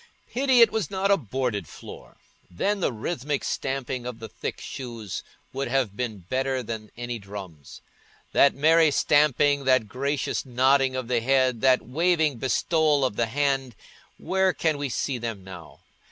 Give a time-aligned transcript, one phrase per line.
[0.31, 2.17] Pity it was not a boarded floor!
[2.49, 5.21] Then the rhythmic stamping of the thick shoes
[5.53, 7.81] would have been better than any drums.
[8.31, 14.53] That merry stamping, that gracious nodding of the head, that waving bestowal of the hand—where
[14.53, 15.81] can we see them now?